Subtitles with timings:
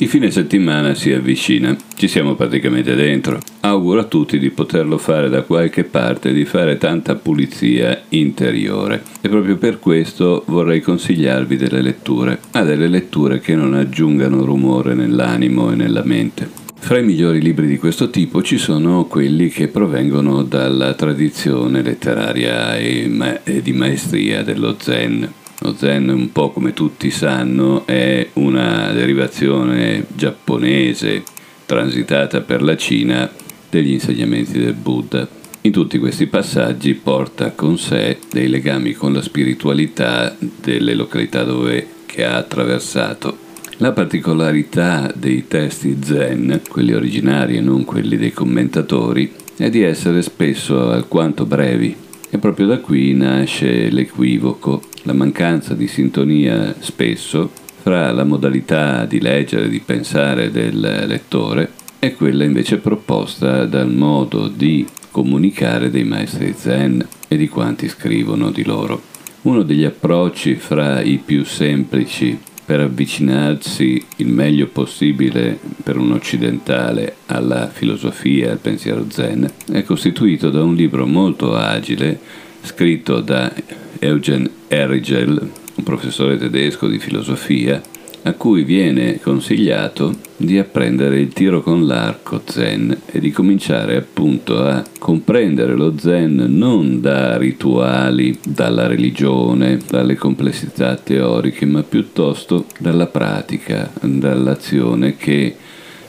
[0.00, 3.40] Il fine settimana si avvicina, ci siamo praticamente dentro.
[3.60, 9.02] Auguro a tutti di poterlo fare da qualche parte, di fare tanta pulizia interiore.
[9.20, 12.38] E proprio per questo vorrei consigliarvi delle letture.
[12.52, 16.67] Ah, delle letture che non aggiungano rumore nell'animo e nella mente.
[16.80, 22.76] Fra i migliori libri di questo tipo ci sono quelli che provengono dalla tradizione letteraria
[22.78, 25.30] e, ma- e di maestria dello Zen.
[25.58, 31.24] Lo Zen, un po' come tutti sanno, è una derivazione giapponese
[31.66, 33.30] transitata per la Cina
[33.68, 35.28] degli insegnamenti del Buddha.
[35.62, 41.86] In tutti questi passaggi porta con sé dei legami con la spiritualità delle località dove,
[42.06, 43.47] che ha attraversato.
[43.80, 50.20] La particolarità dei testi zen, quelli originari e non quelli dei commentatori, è di essere
[50.22, 51.94] spesso alquanto brevi
[52.28, 59.20] e proprio da qui nasce l'equivoco la mancanza di sintonia spesso fra la modalità di
[59.20, 61.70] leggere, di pensare del lettore
[62.00, 68.50] e quella invece proposta dal modo di comunicare dei maestri zen e di quanti scrivono
[68.50, 69.00] di loro.
[69.42, 72.38] Uno degli approcci fra i più semplici
[72.68, 79.82] per avvicinarsi il meglio possibile per un occidentale alla filosofia e al pensiero zen è
[79.84, 82.20] costituito da un libro molto agile
[82.60, 83.50] scritto da
[83.98, 87.80] Eugen Erigel, un professore tedesco di filosofia,
[88.28, 94.62] a cui viene consigliato di apprendere il tiro con l'arco zen e di cominciare appunto
[94.62, 103.06] a comprendere lo zen non da rituali, dalla religione, dalle complessità teoriche, ma piuttosto dalla
[103.06, 105.56] pratica, dall'azione che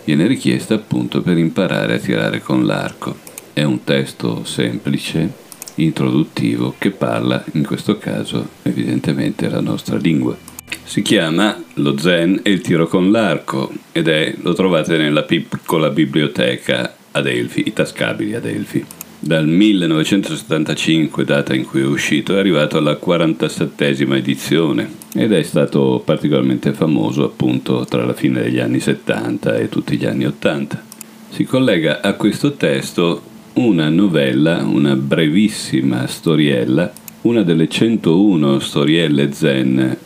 [0.04, 3.16] viene richiesta appunto per imparare a tirare con l'arco.
[3.54, 5.32] È un testo semplice,
[5.76, 10.49] introduttivo che parla, in questo caso, evidentemente la nostra lingua.
[10.84, 15.90] Si chiama Lo Zen e il tiro con l'arco ed è, lo trovate nella piccola
[15.90, 18.86] biblioteca ad Elfi, i tascabili ad Elfi.
[19.22, 26.02] Dal 1975, data in cui è uscito, è arrivato alla 47esima edizione ed è stato
[26.04, 30.84] particolarmente famoso appunto tra la fine degli anni 70 e tutti gli anni 80.
[31.30, 33.22] Si collega a questo testo
[33.54, 39.98] una novella, una brevissima storiella, una delle 101 storielle zen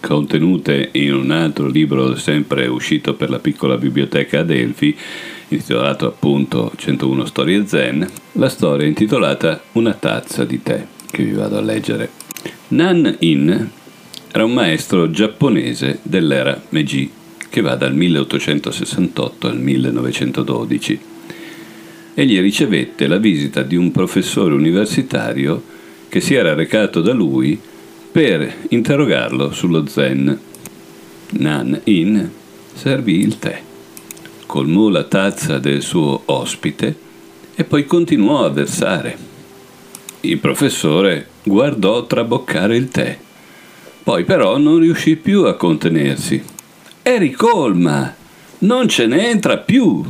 [0.00, 4.96] contenute in un altro libro sempre uscito per la piccola biblioteca ad Elfi,
[5.48, 11.56] intitolato appunto 101 storie zen, la storia intitolata Una tazza di tè, che vi vado
[11.56, 12.10] a leggere.
[12.68, 13.70] Nan In
[14.32, 17.10] era un maestro giapponese dell'era Meiji,
[17.48, 21.00] che va dal 1868 al 1912
[22.18, 25.62] egli ricevette la visita di un professore universitario
[26.08, 27.60] che si era recato da lui
[28.16, 30.40] per interrogarlo sullo zen.
[31.32, 32.30] Nan In
[32.72, 33.60] servì il tè,
[34.46, 36.96] colmò la tazza del suo ospite
[37.54, 39.18] e poi continuò a versare.
[40.20, 43.18] Il professore guardò traboccare il tè,
[44.02, 46.42] poi però non riuscì più a contenersi.
[47.02, 48.16] È ricolma,
[48.60, 50.02] non ce ne entra più,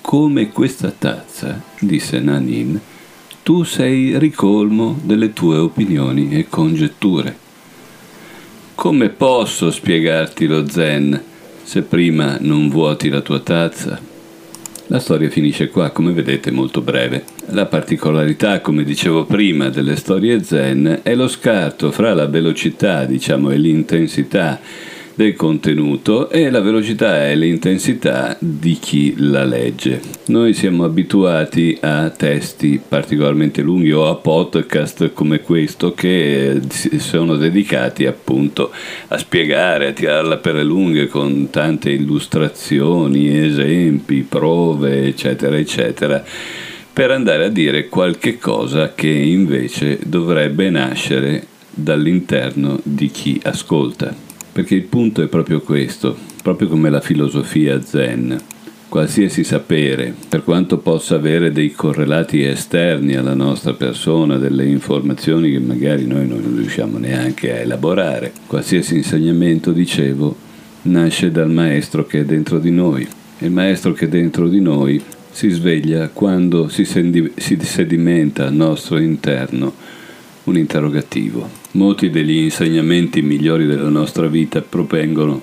[0.00, 2.80] come questa tazza, disse Nanin,
[3.48, 7.34] tu sei ricolmo delle tue opinioni e congetture.
[8.74, 11.18] Come posso spiegarti lo zen
[11.62, 13.98] se prima non vuoti la tua tazza?
[14.88, 17.24] La storia finisce qua, come vedete, molto breve.
[17.52, 23.48] La particolarità, come dicevo prima, delle storie zen è lo scarto fra la velocità, diciamo,
[23.48, 24.60] e l'intensità
[25.18, 30.00] del contenuto e la velocità e l'intensità di chi la legge.
[30.26, 36.60] Noi siamo abituati a testi particolarmente lunghi o a podcast come questo che
[36.98, 38.70] sono dedicati appunto
[39.08, 46.24] a spiegare, a tirarla per le lunghe con tante illustrazioni, esempi, prove, eccetera, eccetera
[46.92, 54.74] per andare a dire qualche cosa che invece dovrebbe nascere dall'interno di chi ascolta perché
[54.74, 58.36] il punto è proprio questo, proprio come la filosofia zen.
[58.88, 65.58] Qualsiasi sapere, per quanto possa avere dei correlati esterni alla nostra persona, delle informazioni che
[65.58, 70.34] magari noi non riusciamo neanche a elaborare, qualsiasi insegnamento, dicevo,
[70.82, 73.06] nasce dal maestro che è dentro di noi.
[73.38, 75.00] E il maestro che è dentro di noi
[75.30, 79.72] si sveglia quando si, sedimenta al nostro interno
[80.44, 81.48] un interrogativo.
[81.78, 85.42] Molti degli insegnamenti migliori della nostra vita provengono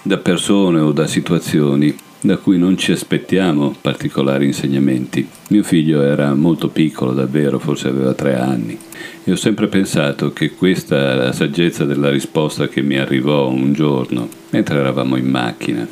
[0.00, 5.28] da persone o da situazioni da cui non ci aspettiamo particolari insegnamenti.
[5.48, 8.78] Mio figlio era molto piccolo, davvero, forse aveva tre anni,
[9.22, 13.74] e ho sempre pensato che questa è la saggezza della risposta che mi arrivò un
[13.74, 15.86] giorno, mentre eravamo in macchina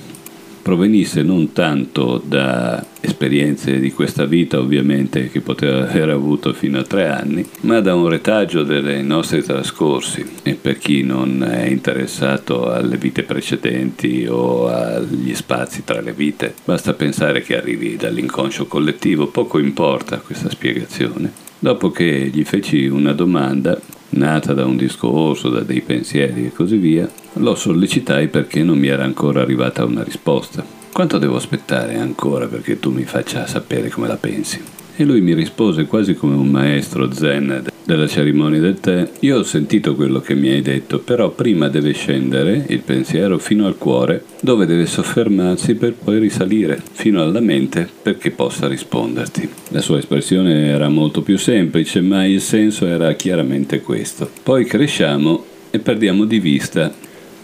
[0.68, 6.82] provenisse non tanto da esperienze di questa vita ovviamente che poteva aver avuto fino a
[6.82, 12.70] tre anni, ma da un retaggio dei nostri trascorsi e per chi non è interessato
[12.70, 19.28] alle vite precedenti o agli spazi tra le vite, basta pensare che arrivi dall'inconscio collettivo,
[19.28, 21.32] poco importa questa spiegazione.
[21.58, 23.80] Dopo che gli feci una domanda,
[24.10, 28.88] nata da un discorso, da dei pensieri e così via, lo sollecitai perché non mi
[28.88, 30.64] era ancora arrivata una risposta.
[30.92, 34.60] Quanto devo aspettare ancora perché tu mi faccia sapere come la pensi?
[34.96, 39.42] E lui mi rispose quasi come un maestro zen della cerimonia del tè, io ho
[39.42, 44.24] sentito quello che mi hai detto, però prima deve scendere il pensiero fino al cuore,
[44.42, 49.48] dove deve soffermarsi per poi risalire fino alla mente perché possa risponderti.
[49.68, 54.30] La sua espressione era molto più semplice, ma il senso era chiaramente questo.
[54.42, 56.92] Poi cresciamo e perdiamo di vista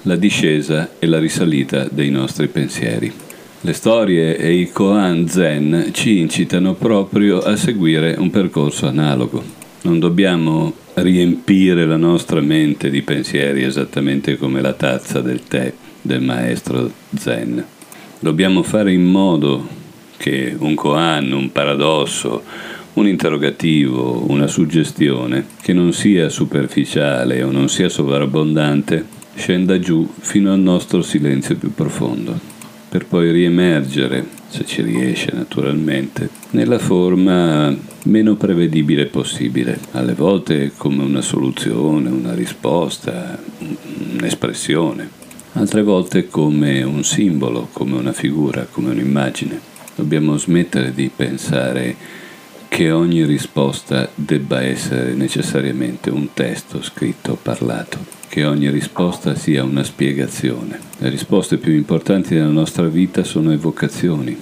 [0.02, 3.10] la discesa e la risalita dei nostri pensieri.
[3.62, 9.63] Le storie e i koan zen ci incitano proprio a seguire un percorso analogo.
[9.84, 16.22] Non dobbiamo riempire la nostra mente di pensieri esattamente come la tazza del tè del
[16.22, 17.62] maestro zen.
[18.18, 19.68] Dobbiamo fare in modo
[20.16, 22.44] che un koan, un paradosso,
[22.94, 29.04] un interrogativo, una suggestione, che non sia superficiale o non sia sovrabbondante,
[29.34, 32.40] scenda giù fino al nostro silenzio più profondo,
[32.94, 41.02] per poi riemergere, se ci riesce naturalmente, nella forma meno prevedibile possibile, alle volte come
[41.02, 43.36] una soluzione, una risposta,
[44.12, 45.08] un'espressione,
[45.54, 49.58] altre volte come un simbolo, come una figura, come un'immagine.
[49.96, 51.96] Dobbiamo smettere di pensare
[52.74, 59.62] che ogni risposta debba essere necessariamente un testo scritto o parlato che ogni risposta sia
[59.62, 60.80] una spiegazione.
[60.98, 64.36] Le risposte più importanti della nostra vita sono evocazioni,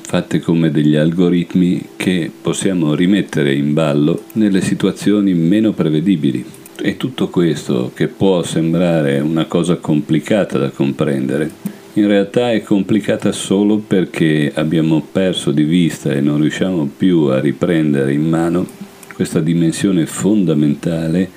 [0.00, 6.44] fatte come degli algoritmi che possiamo rimettere in ballo nelle situazioni meno prevedibili.
[6.82, 11.48] E tutto questo, che può sembrare una cosa complicata da comprendere,
[11.94, 17.38] in realtà è complicata solo perché abbiamo perso di vista e non riusciamo più a
[17.38, 18.66] riprendere in mano
[19.14, 21.28] questa dimensione fondamentale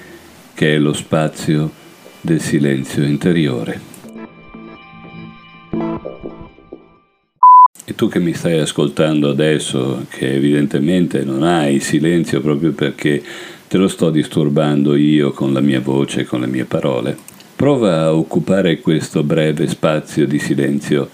[0.53, 1.69] che è lo spazio
[2.21, 3.93] del silenzio interiore.
[7.87, 13.21] E tu che mi stai ascoltando adesso, che evidentemente non hai silenzio proprio perché
[13.67, 18.13] te lo sto disturbando io con la mia voce, con le mie parole, prova a
[18.13, 21.09] occupare questo breve spazio di silenzio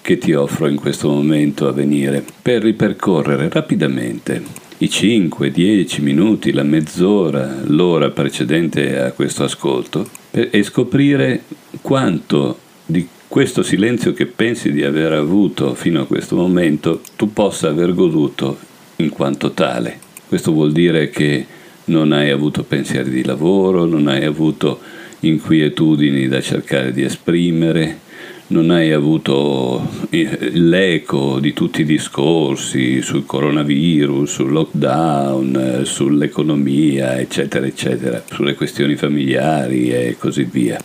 [0.00, 6.52] che ti offro in questo momento a venire per ripercorrere rapidamente i 5, 10 minuti,
[6.52, 11.42] la mezz'ora, l'ora precedente a questo ascolto e scoprire
[11.82, 17.68] quanto di questo silenzio che pensi di aver avuto fino a questo momento tu possa
[17.68, 18.58] aver goduto
[18.96, 19.98] in quanto tale.
[20.26, 21.44] Questo vuol dire che
[21.86, 24.80] non hai avuto pensieri di lavoro, non hai avuto
[25.20, 28.08] inquietudini da cercare di esprimere,
[28.48, 37.18] non hai avuto eh, l'eco di tutti i discorsi sul coronavirus, sul lockdown, eh, sull'economia,
[37.18, 40.80] eccetera, eccetera, sulle questioni familiari e così via.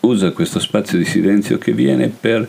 [0.00, 2.46] Usa questo spazio di silenzio che viene per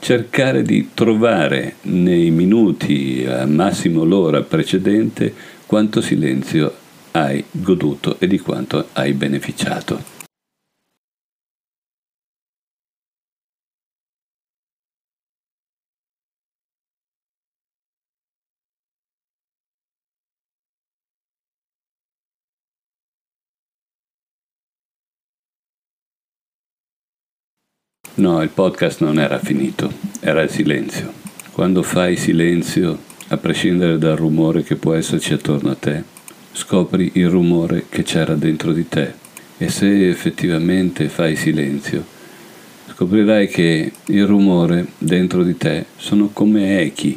[0.00, 5.34] cercare di trovare nei minuti, al massimo l'ora precedente,
[5.66, 6.72] quanto silenzio
[7.10, 10.17] hai goduto e di quanto hai beneficiato.
[28.18, 31.12] No, il podcast non era finito, era il silenzio.
[31.52, 32.98] Quando fai silenzio,
[33.28, 36.02] a prescindere dal rumore che può esserci attorno a te,
[36.50, 39.12] scopri il rumore che c'era dentro di te.
[39.56, 42.04] E se effettivamente fai silenzio,
[42.92, 47.16] scoprirai che il rumore dentro di te sono come echi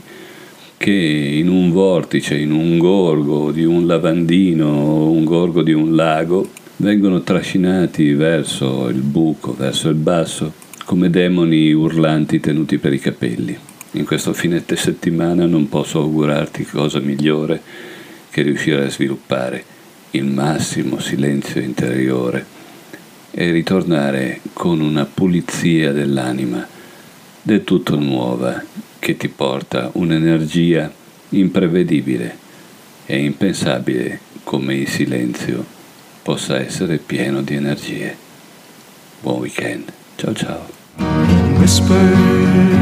[0.77, 5.95] che in un vortice, in un gorgo di un lavandino o un gorgo di un
[5.95, 10.60] lago vengono trascinati verso il buco, verso il basso
[10.91, 13.57] come demoni urlanti tenuti per i capelli.
[13.91, 17.61] In questo fine settimana non posso augurarti cosa migliore
[18.29, 19.63] che riuscire a sviluppare
[20.11, 22.45] il massimo silenzio interiore
[23.31, 26.67] e ritornare con una pulizia dell'anima
[27.41, 28.61] del tutto nuova
[28.99, 30.91] che ti porta un'energia
[31.29, 32.37] imprevedibile
[33.05, 35.65] e impensabile come il silenzio
[36.21, 38.13] possa essere pieno di energie.
[39.21, 40.80] Buon weekend, ciao ciao.
[41.59, 42.80] whisper.